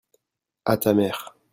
à 0.65 0.77
ta 0.77 0.95
mère. 0.95 1.35